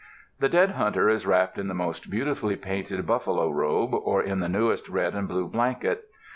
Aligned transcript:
The 0.39 0.49
dead 0.49 0.71
hunter 0.71 1.09
is 1.11 1.27
wrapped 1.27 1.59
in 1.59 1.67
the 1.67 1.75
most 1.75 2.09
beautifully 2.09 2.55
painted 2.55 3.05
buffalo 3.05 3.51
robe, 3.51 3.93
or 3.93 4.23
in 4.23 4.39
the 4.39 4.49
newest 4.49 4.89
red 4.89 5.13
and 5.13 5.27
blue 5.27 5.47
blanket. 5.47 6.05